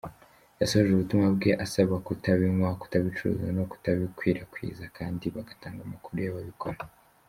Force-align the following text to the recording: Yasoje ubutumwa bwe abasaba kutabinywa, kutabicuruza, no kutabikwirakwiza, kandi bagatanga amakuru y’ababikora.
Yasoje 0.59 0.89
ubutumwa 0.91 1.27
bwe 1.35 1.51
abasaba 1.55 1.95
kutabinywa, 2.07 2.69
kutabicuruza, 2.81 3.47
no 3.57 3.63
kutabikwirakwiza, 3.71 4.83
kandi 4.97 5.25
bagatanga 5.35 5.79
amakuru 5.83 6.17
y’ababikora. 6.25 6.79